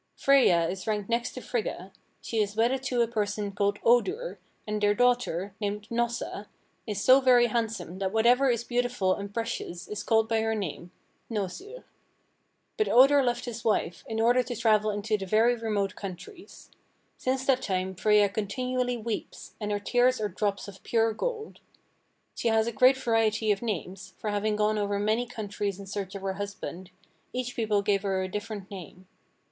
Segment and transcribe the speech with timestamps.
[0.17, 1.91] Freyja is ranked next to Frigga:
[2.21, 6.47] she is wedded to a person called Odur, and their daughter, named Hnossa,
[6.87, 10.89] is so very handsome that whatever is beautiful and precious is called by her name
[11.29, 11.83] (hnosir.)
[12.77, 16.71] But Odur left his wife in order to travel into very remote countries.
[17.17, 21.59] Since that time Freyja continually weeps, and her tears are drops of pure gold.
[22.33, 26.15] She has a great variety of names, for having gone over many countries in search
[26.15, 26.89] of her husband,
[27.33, 29.05] each people gave her a different name.